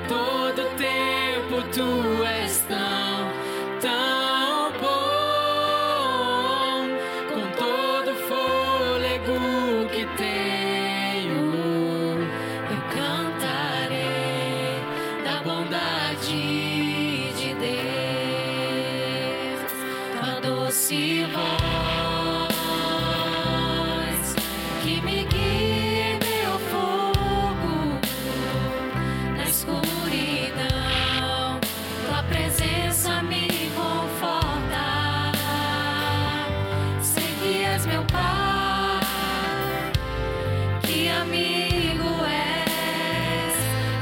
todo 0.08 0.62
tempo 0.76 1.62
tu 1.72 2.22
és 2.24 2.58
tão, 2.68 3.30
tão 3.80 4.72
bom. 4.80 6.00
Com 7.28 7.42
todo 7.58 8.14
fôlego 8.28 9.38
que 9.92 10.04
tenho, 10.16 11.44
eu 12.70 12.80
cantarei 12.94 14.74
da 15.24 15.36
bondade 15.42 17.32
de 17.34 17.50
Deus. 17.54 18.40
A 20.22 20.40
doce 20.40 21.24
voz 21.32 21.59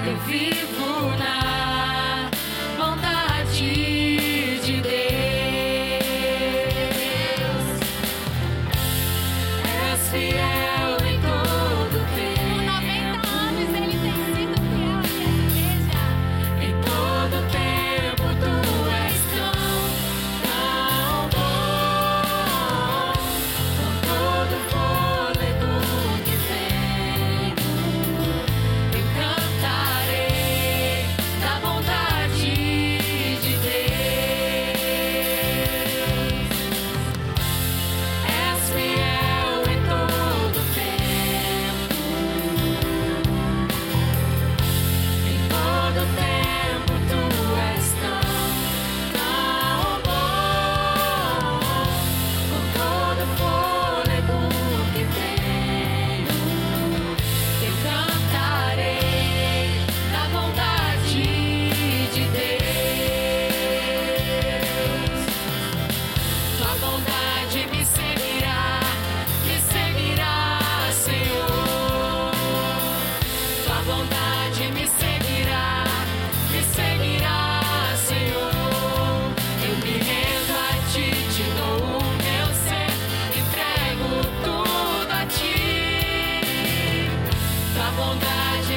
Eu 0.06 0.16
vivo 0.26 1.16
na 1.18 2.30
vontade 2.76 4.60
de 4.60 4.80
Deus. 4.80 4.98
És 9.64 10.10
fiel. 10.10 10.47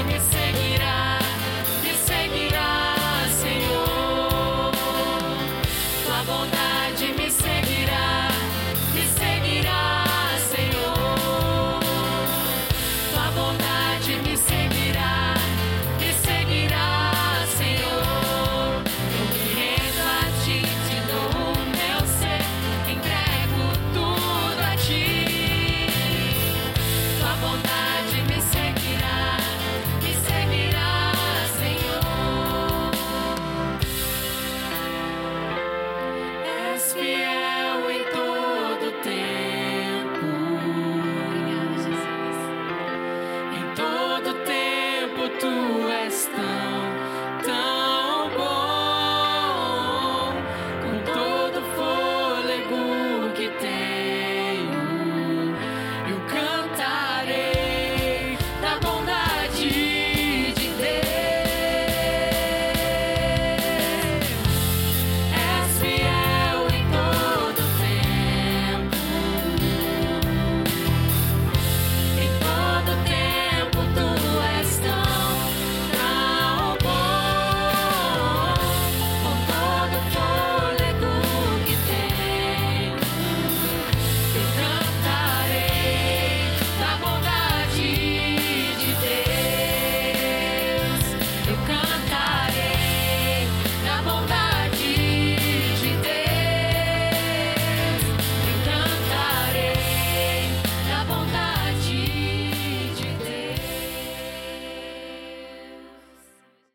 Mississippi. 0.04 0.41